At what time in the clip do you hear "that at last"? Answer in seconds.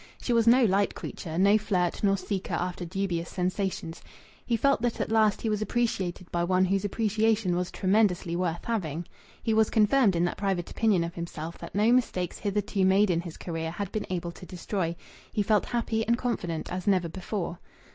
4.81-5.43